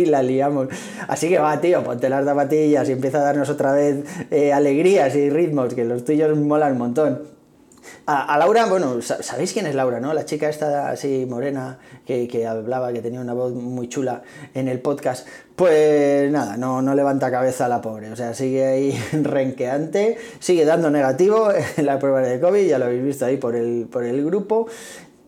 y 0.00 0.06
la 0.06 0.22
liamos. 0.22 0.68
Así 1.08 1.28
que 1.28 1.38
va, 1.38 1.60
tío, 1.60 1.82
ponte 1.82 2.08
las 2.08 2.24
zapatillas 2.24 2.88
y 2.88 2.92
empieza 2.92 3.18
a 3.18 3.22
darnos 3.22 3.48
otra 3.48 3.72
vez 3.72 4.04
eh, 4.30 4.52
alegrías 4.52 5.14
y 5.14 5.30
ritmos, 5.30 5.74
que 5.74 5.84
los 5.84 6.04
tuyos 6.04 6.36
molan 6.36 6.72
un 6.72 6.78
montón. 6.78 7.41
A, 8.06 8.36
Laura, 8.38 8.66
bueno, 8.66 9.00
sabéis 9.02 9.52
quién 9.52 9.66
es 9.66 9.74
Laura, 9.74 10.00
¿no? 10.00 10.12
La 10.14 10.24
chica 10.24 10.48
esta 10.48 10.90
así 10.90 11.26
morena 11.28 11.78
que, 12.06 12.28
que, 12.28 12.46
hablaba, 12.46 12.92
que 12.92 13.00
tenía 13.00 13.20
una 13.20 13.32
voz 13.32 13.52
muy 13.54 13.88
chula 13.88 14.22
en 14.54 14.68
el 14.68 14.80
podcast. 14.80 15.26
Pues 15.56 16.30
nada, 16.30 16.56
no, 16.56 16.82
no 16.82 16.94
levanta 16.94 17.30
cabeza 17.30 17.68
la 17.68 17.80
pobre. 17.80 18.10
O 18.10 18.16
sea, 18.16 18.34
sigue 18.34 18.64
ahí 18.64 18.92
renqueante, 19.12 20.18
sigue 20.38 20.64
dando 20.64 20.90
negativo 20.90 21.50
en 21.76 21.86
la 21.86 21.98
prueba 21.98 22.20
de 22.20 22.40
COVID, 22.40 22.66
ya 22.66 22.78
lo 22.78 22.86
habéis 22.86 23.04
visto 23.04 23.24
ahí 23.24 23.36
por 23.36 23.56
el, 23.56 23.86
por 23.90 24.04
el 24.04 24.24
grupo. 24.24 24.66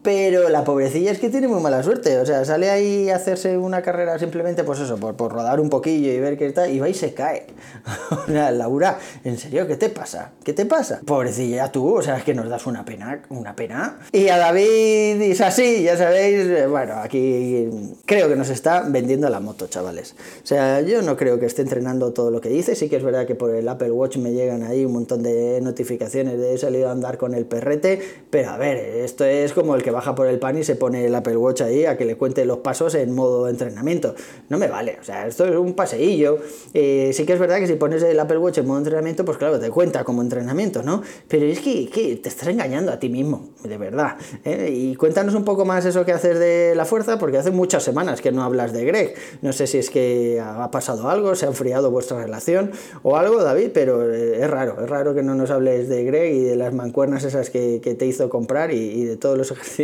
Pero 0.04 0.50
la 0.50 0.64
pobrecilla 0.64 1.10
es 1.10 1.18
que 1.18 1.30
tiene 1.30 1.48
muy 1.48 1.62
mala 1.62 1.82
suerte. 1.82 2.18
O 2.18 2.26
sea, 2.26 2.44
sale 2.44 2.68
ahí 2.68 3.08
a 3.08 3.16
hacerse 3.16 3.56
una 3.56 3.80
carrera 3.80 4.18
simplemente, 4.18 4.62
pues 4.62 4.78
eso, 4.80 4.98
por, 4.98 5.16
por 5.16 5.32
rodar 5.32 5.60
un 5.60 5.70
poquillo 5.70 6.12
y 6.12 6.20
ver 6.20 6.36
qué 6.36 6.44
está, 6.44 6.68
y 6.68 6.78
va 6.78 6.90
y 6.90 6.94
se 6.94 7.14
cae. 7.14 7.46
o 8.10 8.26
sea, 8.26 8.50
Laura, 8.50 8.98
¿en 9.24 9.38
serio 9.38 9.66
qué 9.66 9.76
te 9.76 9.88
pasa? 9.88 10.32
¿Qué 10.44 10.52
te 10.52 10.66
pasa? 10.66 11.00
Pobrecilla 11.06 11.72
tú, 11.72 11.96
o 11.96 12.02
sea, 12.02 12.18
es 12.18 12.24
que 12.24 12.34
nos 12.34 12.50
das 12.50 12.66
una 12.66 12.84
pena, 12.84 13.22
una 13.30 13.56
pena. 13.56 13.98
Y 14.12 14.28
a 14.28 14.36
David 14.36 15.22
es 15.22 15.40
así, 15.40 15.84
ya 15.84 15.96
sabéis, 15.96 16.48
eh, 16.48 16.66
bueno, 16.66 16.96
aquí 16.96 17.70
creo 18.04 18.28
que 18.28 18.36
nos 18.36 18.50
está 18.50 18.82
vendiendo 18.86 19.30
la 19.30 19.40
moto, 19.40 19.68
chavales. 19.68 20.14
O 20.42 20.46
sea, 20.46 20.82
yo 20.82 21.00
no 21.00 21.16
creo 21.16 21.40
que 21.40 21.46
esté 21.46 21.62
entrenando 21.62 22.12
todo 22.12 22.30
lo 22.30 22.42
que 22.42 22.50
dice. 22.50 22.76
Sí 22.76 22.90
que 22.90 22.96
es 22.96 23.02
verdad 23.02 23.26
que 23.26 23.36
por 23.36 23.54
el 23.54 23.66
Apple 23.66 23.90
Watch 23.90 24.18
me 24.18 24.32
llegan 24.32 24.64
ahí 24.64 24.84
un 24.84 24.92
montón 24.92 25.22
de 25.22 25.60
notificaciones 25.62 26.38
de 26.38 26.52
he 26.52 26.58
salido 26.58 26.90
a 26.90 26.92
andar 26.92 27.16
con 27.16 27.32
el 27.32 27.46
perrete, 27.46 28.00
pero 28.28 28.50
a 28.50 28.58
ver, 28.58 28.76
esto 28.76 29.24
es 29.24 29.54
como 29.54 29.74
el 29.74 29.82
que 29.82 29.93
baja 29.94 30.14
por 30.14 30.26
el 30.26 30.38
pan 30.38 30.58
y 30.58 30.64
se 30.64 30.76
pone 30.76 31.06
el 31.06 31.14
Apple 31.14 31.36
Watch 31.36 31.62
ahí 31.62 31.86
a 31.86 31.96
que 31.96 32.04
le 32.04 32.16
cuente 32.16 32.44
los 32.44 32.58
pasos 32.58 32.94
en 32.94 33.14
modo 33.14 33.48
entrenamiento. 33.48 34.14
No 34.48 34.58
me 34.58 34.68
vale, 34.68 34.98
o 35.00 35.04
sea, 35.04 35.26
esto 35.26 35.46
es 35.46 35.56
un 35.56 35.74
paseillo. 35.74 36.38
Eh, 36.74 37.10
sí 37.14 37.24
que 37.24 37.32
es 37.32 37.38
verdad 37.38 37.58
que 37.58 37.66
si 37.66 37.74
pones 37.74 38.02
el 38.02 38.18
Apple 38.18 38.38
Watch 38.38 38.58
en 38.58 38.66
modo 38.66 38.78
entrenamiento, 38.78 39.24
pues 39.24 39.38
claro, 39.38 39.58
te 39.58 39.70
cuenta 39.70 40.04
como 40.04 40.22
entrenamiento, 40.22 40.82
¿no? 40.82 41.02
Pero 41.28 41.46
es 41.46 41.60
que, 41.60 41.88
te 42.22 42.28
estás 42.28 42.48
engañando 42.48 42.92
a 42.92 42.98
ti 42.98 43.08
mismo, 43.08 43.50
de 43.62 43.78
verdad. 43.78 44.16
¿eh? 44.44 44.70
Y 44.72 44.94
cuéntanos 44.96 45.34
un 45.34 45.44
poco 45.44 45.64
más 45.64 45.84
eso 45.84 46.04
que 46.04 46.12
haces 46.12 46.38
de 46.38 46.74
la 46.74 46.84
fuerza, 46.84 47.18
porque 47.18 47.38
hace 47.38 47.50
muchas 47.50 47.82
semanas 47.82 48.20
que 48.20 48.32
no 48.32 48.42
hablas 48.42 48.72
de 48.72 48.84
Greg. 48.84 49.14
No 49.42 49.52
sé 49.52 49.66
si 49.66 49.78
es 49.78 49.90
que 49.90 50.40
ha 50.44 50.70
pasado 50.70 51.08
algo, 51.08 51.34
se 51.34 51.46
ha 51.46 51.48
enfriado 51.48 51.90
vuestra 51.90 52.18
relación 52.18 52.72
o 53.02 53.16
algo, 53.16 53.42
David, 53.42 53.70
pero 53.72 54.12
eh, 54.12 54.42
es 54.42 54.50
raro, 54.50 54.82
es 54.82 54.88
raro 54.88 55.14
que 55.14 55.22
no 55.22 55.34
nos 55.34 55.50
hables 55.50 55.88
de 55.88 56.04
Greg 56.04 56.34
y 56.34 56.40
de 56.40 56.56
las 56.56 56.74
mancuernas 56.74 57.24
esas 57.24 57.50
que, 57.50 57.80
te 57.94 58.06
hizo 58.06 58.28
comprar 58.28 58.72
y 58.72 59.04
de 59.04 59.16
todos 59.16 59.38
los 59.38 59.50
ejercicios 59.52 59.83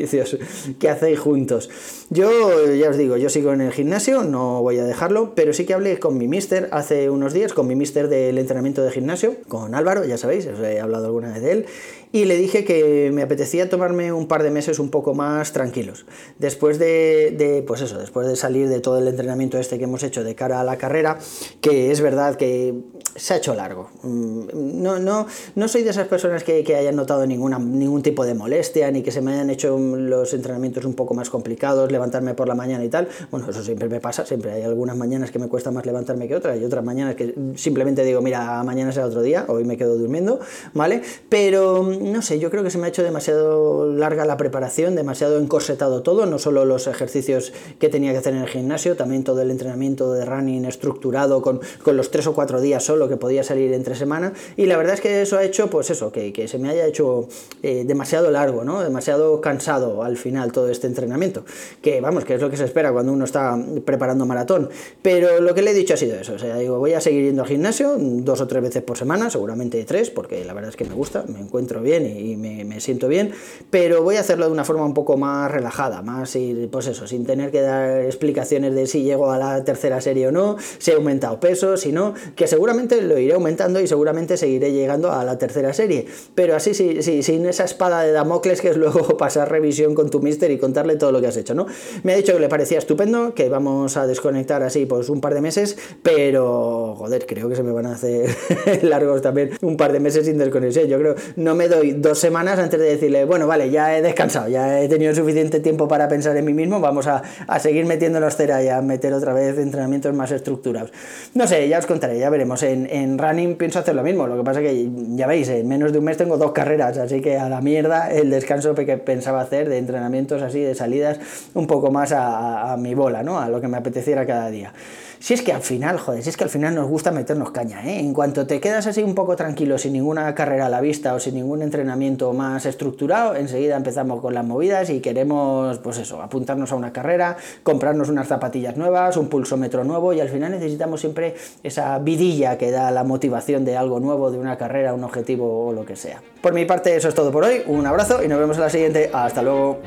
que 0.78 0.88
hacéis 0.88 1.18
juntos. 1.18 1.70
Yo 2.10 2.30
ya 2.74 2.90
os 2.90 2.96
digo, 2.96 3.16
yo 3.16 3.28
sigo 3.28 3.52
en 3.52 3.60
el 3.60 3.72
gimnasio, 3.72 4.24
no 4.24 4.62
voy 4.62 4.78
a 4.78 4.84
dejarlo, 4.84 5.34
pero 5.34 5.52
sí 5.52 5.64
que 5.64 5.74
hablé 5.74 5.98
con 5.98 6.18
mi 6.18 6.28
mister 6.28 6.68
hace 6.72 7.10
unos 7.10 7.32
días, 7.32 7.52
con 7.52 7.66
mi 7.66 7.74
mister 7.74 8.08
del 8.08 8.38
entrenamiento 8.38 8.82
de 8.82 8.90
gimnasio, 8.90 9.36
con 9.48 9.74
Álvaro, 9.74 10.04
ya 10.04 10.18
sabéis, 10.18 10.46
os 10.46 10.58
he 10.60 10.80
hablado 10.80 11.06
alguna 11.06 11.32
vez 11.32 11.42
de 11.42 11.52
él, 11.52 11.66
y 12.12 12.24
le 12.24 12.36
dije 12.36 12.64
que 12.64 13.10
me 13.12 13.22
apetecía 13.22 13.68
tomarme 13.68 14.12
un 14.12 14.26
par 14.26 14.42
de 14.42 14.50
meses 14.50 14.78
un 14.80 14.90
poco 14.90 15.14
más 15.14 15.52
tranquilos. 15.52 16.06
Después 16.38 16.78
de, 16.78 17.62
pues 17.66 17.82
eso, 17.82 17.98
después 17.98 18.26
de 18.26 18.34
salir 18.34 18.68
de 18.68 18.80
todo 18.80 18.98
el 18.98 19.06
entrenamiento 19.06 19.58
este 19.58 19.78
que 19.78 19.84
hemos 19.84 20.02
hecho 20.02 20.24
de 20.24 20.34
cara 20.34 20.60
a 20.60 20.64
la 20.64 20.76
carrera, 20.76 21.18
que 21.60 21.92
es 21.92 22.00
verdad 22.00 22.34
que 22.34 22.74
se 23.14 23.34
ha 23.34 23.36
hecho 23.36 23.54
largo. 23.54 23.90
Mm, 24.02 24.82
no, 24.82 24.98
no, 24.98 25.26
no 25.54 25.68
soy 25.68 25.82
de 25.82 25.90
esas 25.90 26.08
personas 26.08 26.42
que, 26.42 26.64
que 26.64 26.74
hayan 26.74 26.96
notado 26.96 27.26
ninguna, 27.26 27.58
ningún 27.58 28.02
tipo 28.02 28.24
de 28.24 28.34
molestia, 28.34 28.90
ni 28.90 29.02
que 29.02 29.12
se 29.12 29.20
me 29.20 29.32
hayan 29.32 29.50
hecho 29.50 29.76
los 29.96 30.32
entrenamientos 30.34 30.84
un 30.84 30.94
poco 30.94 31.14
más 31.14 31.30
complicados, 31.30 31.90
levantarme 31.90 32.34
por 32.34 32.48
la 32.48 32.54
mañana 32.54 32.84
y 32.84 32.88
tal. 32.88 33.08
Bueno, 33.30 33.48
eso 33.48 33.62
siempre 33.62 33.88
me 33.88 34.00
pasa, 34.00 34.24
siempre 34.26 34.52
hay 34.52 34.62
algunas 34.62 34.96
mañanas 34.96 35.30
que 35.30 35.38
me 35.38 35.48
cuesta 35.48 35.70
más 35.70 35.84
levantarme 35.86 36.28
que 36.28 36.36
otras, 36.36 36.58
y 36.60 36.64
otras 36.64 36.84
mañanas 36.84 37.14
que 37.14 37.34
simplemente 37.56 38.04
digo, 38.04 38.20
mira, 38.20 38.62
mañana 38.64 38.92
será 38.92 39.06
otro 39.06 39.22
día, 39.22 39.44
hoy 39.48 39.64
me 39.64 39.76
quedo 39.76 39.96
durmiendo, 39.96 40.40
¿vale? 40.74 41.02
Pero 41.28 41.82
no 41.82 42.22
sé, 42.22 42.38
yo 42.38 42.50
creo 42.50 42.62
que 42.62 42.70
se 42.70 42.78
me 42.78 42.86
ha 42.86 42.88
hecho 42.88 43.02
demasiado 43.02 43.92
larga 43.92 44.24
la 44.24 44.36
preparación, 44.36 44.94
demasiado 44.94 45.38
encorsetado 45.38 46.02
todo, 46.02 46.26
no 46.26 46.38
solo 46.38 46.64
los 46.64 46.86
ejercicios 46.86 47.52
que 47.78 47.88
tenía 47.88 48.12
que 48.12 48.18
hacer 48.18 48.34
en 48.34 48.42
el 48.42 48.48
gimnasio, 48.48 48.96
también 48.96 49.24
todo 49.24 49.40
el 49.42 49.50
entrenamiento 49.50 50.12
de 50.12 50.24
running 50.24 50.64
estructurado 50.64 51.42
con, 51.42 51.60
con 51.82 51.96
los 51.96 52.10
tres 52.10 52.26
o 52.26 52.34
cuatro 52.34 52.60
días 52.60 52.84
solo 52.84 53.08
que 53.08 53.16
podía 53.16 53.42
salir 53.42 53.72
entre 53.72 53.94
semana, 53.94 54.32
y 54.56 54.66
la 54.66 54.76
verdad 54.76 54.94
es 54.94 55.00
que 55.00 55.22
eso 55.22 55.36
ha 55.36 55.44
hecho, 55.44 55.70
pues 55.70 55.90
eso, 55.90 56.12
que, 56.12 56.32
que 56.32 56.48
se 56.48 56.58
me 56.58 56.68
haya 56.68 56.86
hecho 56.86 57.28
eh, 57.62 57.84
demasiado 57.86 58.30
largo, 58.30 58.64
¿no? 58.64 58.80
Demasiado 58.82 59.40
cansado 59.40 59.79
al 60.02 60.16
final 60.16 60.52
todo 60.52 60.68
este 60.68 60.86
entrenamiento, 60.86 61.44
que 61.82 62.00
vamos, 62.00 62.24
que 62.24 62.34
es 62.34 62.40
lo 62.40 62.50
que 62.50 62.56
se 62.56 62.64
espera 62.64 62.92
cuando 62.92 63.12
uno 63.12 63.24
está 63.24 63.58
preparando 63.84 64.26
maratón, 64.26 64.68
pero 65.02 65.40
lo 65.40 65.54
que 65.54 65.62
le 65.62 65.72
he 65.72 65.74
dicho 65.74 65.94
ha 65.94 65.96
sido 65.96 66.16
eso, 66.18 66.34
o 66.34 66.38
sea, 66.38 66.56
digo, 66.56 66.78
voy 66.78 66.94
a 66.94 67.00
seguir 67.00 67.24
yendo 67.24 67.42
al 67.42 67.48
gimnasio 67.48 67.96
dos 67.98 68.40
o 68.40 68.46
tres 68.46 68.62
veces 68.62 68.82
por 68.82 68.96
semana, 68.96 69.30
seguramente 69.30 69.84
tres, 69.84 70.10
porque 70.10 70.44
la 70.44 70.52
verdad 70.52 70.70
es 70.70 70.76
que 70.76 70.84
me 70.84 70.94
gusta, 70.94 71.24
me 71.26 71.40
encuentro 71.40 71.82
bien 71.82 72.06
y, 72.06 72.36
me, 72.36 72.80
siento 72.80 73.08
bien, 73.08 73.32
pero 73.70 74.02
voy 74.02 74.16
a 74.16 74.20
hacerlo 74.20 74.46
de 74.46 74.52
una 74.52 74.64
forma 74.64 74.84
un 74.84 74.94
poco 74.94 75.16
más 75.16 75.50
relajada, 75.50 76.02
más, 76.02 76.36
pues 76.70 76.86
eso, 76.86 77.06
sin 77.06 77.26
tener 77.26 77.50
que 77.50 77.60
dar 77.60 78.00
explicaciones 78.02 78.74
de 78.74 78.86
si 78.86 79.02
llego 79.02 79.30
a 79.30 79.38
la 79.38 79.64
tercera 79.64 80.00
serie 80.00 80.28
o 80.28 80.32
no, 80.32 80.56
si 80.78 80.90
he 80.90 80.94
aumentado 80.94 81.40
peso, 81.40 81.76
si 81.76 81.92
no, 81.92 82.14
que 82.36 82.46
seguramente 82.46 83.02
lo 83.02 83.18
iré 83.18 83.34
aumentando 83.34 83.80
y 83.80 83.86
seguramente 83.86 84.36
seguiré 84.36 84.72
llegando 84.72 85.12
a 85.12 85.24
la 85.24 85.38
tercera 85.38 85.72
serie, 85.72 86.06
pero 86.34 86.56
así 86.56 86.74
sí, 86.74 87.02
sí, 87.02 87.22
sin 87.22 87.46
esa 87.46 87.64
espada 87.64 88.02
de 88.02 88.12
Damocles 88.12 88.60
que 88.60 88.68
es 88.68 88.76
luego 88.76 89.16
pasar 89.18 89.50
con 89.94 90.10
tu 90.10 90.20
mister 90.20 90.50
y 90.50 90.58
contarle 90.58 90.96
todo 90.96 91.12
lo 91.12 91.20
que 91.20 91.28
has 91.28 91.36
hecho, 91.36 91.54
¿no? 91.54 91.66
Me 92.02 92.12
ha 92.12 92.16
dicho 92.16 92.32
que 92.32 92.40
le 92.40 92.48
parecía 92.48 92.78
estupendo, 92.78 93.34
que 93.34 93.48
vamos 93.48 93.96
a 93.96 94.06
desconectar 94.06 94.62
así 94.62 94.86
pues 94.86 95.08
un 95.08 95.20
par 95.20 95.34
de 95.34 95.40
meses, 95.40 95.76
pero 96.02 96.94
joder, 96.98 97.26
creo 97.26 97.48
que 97.48 97.56
se 97.56 97.62
me 97.62 97.72
van 97.72 97.86
a 97.86 97.92
hacer 97.92 98.30
largos 98.82 99.22
también 99.22 99.50
un 99.62 99.76
par 99.76 99.92
de 99.92 100.00
meses 100.00 100.26
sin 100.26 100.38
desconexión, 100.38 100.86
yo 100.86 100.98
creo, 100.98 101.14
no 101.36 101.54
me 101.54 101.68
doy 101.68 101.92
dos 101.92 102.18
semanas 102.18 102.58
antes 102.58 102.78
de 102.80 102.86
decirle, 102.86 103.24
bueno, 103.24 103.46
vale, 103.46 103.70
ya 103.70 103.96
he 103.96 104.02
descansado, 104.02 104.48
ya 104.48 104.82
he 104.82 104.88
tenido 104.88 105.14
suficiente 105.14 105.60
tiempo 105.60 105.88
para 105.88 106.08
pensar 106.08 106.36
en 106.36 106.44
mí 106.44 106.52
mismo, 106.52 106.80
vamos 106.80 107.06
a, 107.06 107.22
a 107.46 107.58
seguir 107.60 107.86
metiéndonos 107.86 108.36
cera 108.36 108.62
y 108.62 108.68
a 108.68 108.82
meter 108.82 109.12
otra 109.12 109.32
vez 109.32 109.58
entrenamientos 109.58 110.14
más 110.14 110.30
estructurados. 110.32 110.92
No 111.34 111.46
sé, 111.46 111.68
ya 111.68 111.78
os 111.78 111.86
contaré, 111.86 112.18
ya 112.18 112.30
veremos. 112.30 112.62
En, 112.62 112.86
en 112.90 113.18
running 113.18 113.56
pienso 113.56 113.78
hacer 113.78 113.94
lo 113.94 114.02
mismo, 114.02 114.26
lo 114.26 114.36
que 114.36 114.44
pasa 114.44 114.60
que 114.60 114.88
ya 115.14 115.26
veis, 115.26 115.48
en 115.48 115.68
menos 115.68 115.92
de 115.92 115.98
un 115.98 116.04
mes 116.04 116.16
tengo 116.16 116.36
dos 116.36 116.52
carreras, 116.52 116.98
así 116.98 117.20
que 117.20 117.38
a 117.38 117.48
la 117.48 117.60
mierda 117.60 118.10
el 118.10 118.30
descanso 118.30 118.74
que 118.74 118.96
pensaba 118.98 119.42
de 119.50 119.78
entrenamientos 119.78 120.42
así, 120.42 120.60
de 120.60 120.74
salidas, 120.74 121.18
un 121.54 121.66
poco 121.66 121.90
más 121.90 122.12
a, 122.12 122.72
a 122.72 122.76
mi 122.76 122.94
bola, 122.94 123.22
¿no? 123.22 123.40
A 123.40 123.48
lo 123.48 123.60
que 123.60 123.68
me 123.68 123.76
apeteciera 123.76 124.26
cada 124.26 124.50
día. 124.50 124.72
Si 125.20 125.34
es 125.34 125.42
que 125.42 125.52
al 125.52 125.60
final, 125.60 125.98
joder, 125.98 126.22
si 126.22 126.30
es 126.30 126.36
que 126.38 126.44
al 126.44 126.50
final 126.50 126.74
nos 126.74 126.88
gusta 126.88 127.10
meternos 127.10 127.50
caña, 127.50 127.84
¿eh? 127.86 128.00
En 128.00 128.14
cuanto 128.14 128.46
te 128.46 128.58
quedas 128.58 128.86
así 128.86 129.02
un 129.02 129.14
poco 129.14 129.36
tranquilo, 129.36 129.76
sin 129.76 129.92
ninguna 129.92 130.34
carrera 130.34 130.66
a 130.66 130.68
la 130.70 130.80
vista 130.80 131.12
o 131.12 131.20
sin 131.20 131.34
ningún 131.34 131.60
entrenamiento 131.60 132.32
más 132.32 132.64
estructurado, 132.64 133.36
enseguida 133.36 133.76
empezamos 133.76 134.22
con 134.22 134.32
las 134.32 134.46
movidas 134.46 134.88
y 134.88 135.00
queremos, 135.00 135.78
pues 135.80 135.98
eso, 135.98 136.22
apuntarnos 136.22 136.72
a 136.72 136.76
una 136.76 136.94
carrera, 136.94 137.36
comprarnos 137.62 138.08
unas 138.08 138.28
zapatillas 138.28 138.78
nuevas, 138.78 139.18
un 139.18 139.28
pulsómetro 139.28 139.84
nuevo 139.84 140.14
y 140.14 140.20
al 140.20 140.30
final 140.30 140.52
necesitamos 140.52 141.00
siempre 141.00 141.34
esa 141.62 141.98
vidilla 141.98 142.56
que 142.56 142.70
da 142.70 142.90
la 142.90 143.04
motivación 143.04 143.66
de 143.66 143.76
algo 143.76 144.00
nuevo, 144.00 144.30
de 144.30 144.38
una 144.38 144.56
carrera, 144.56 144.94
un 144.94 145.04
objetivo 145.04 145.66
o 145.66 145.72
lo 145.74 145.84
que 145.84 145.96
sea. 145.96 146.22
Por 146.40 146.54
mi 146.54 146.64
parte, 146.64 146.96
eso 146.96 147.08
es 147.08 147.14
todo 147.14 147.30
por 147.30 147.44
hoy. 147.44 147.62
Un 147.66 147.86
abrazo 147.86 148.24
y 148.24 148.28
nos 148.28 148.38
vemos 148.38 148.56
en 148.56 148.62
la 148.62 148.70
siguiente. 148.70 149.10
Hasta 149.12 149.42
luego. 149.42 149.80